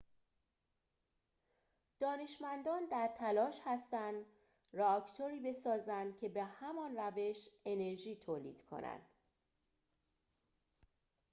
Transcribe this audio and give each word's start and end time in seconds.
دانشمندان 1.99 2.81
در 2.91 3.09
تلاش 3.17 3.61
هستند 3.65 4.25
رآکتوری 4.73 5.39
بسازند 5.39 6.17
که 6.17 6.29
به 6.29 6.43
همان 6.43 6.97
روش 6.97 7.37
انرژی 7.65 8.15
تولید 8.15 8.61
کند 8.61 9.01